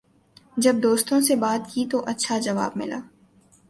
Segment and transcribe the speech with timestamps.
[0.57, 2.99] جب دوستوں سے بات کی تو اچھا جواب ملا